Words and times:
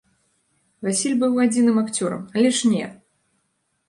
Васіль 0.85 1.19
быў 1.23 1.37
адзіным 1.45 1.77
акцёрам, 1.81 2.23
але 2.39 2.49
ж 2.61 2.73
не! 2.73 2.85